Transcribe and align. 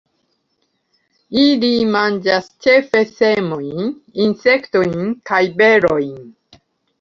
Ili 1.41 1.69
manĝas 1.95 2.47
ĉefe 2.67 3.03
semojn, 3.09 3.93
insektojn 4.27 4.97
kaj 5.33 5.43
berojn. 5.61 6.11